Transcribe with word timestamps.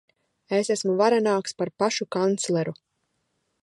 Es 0.59 0.71
esmu 0.75 0.95
varenāks 1.03 1.57
par 1.61 1.71
pašu 1.83 2.11
kancleru. 2.17 2.79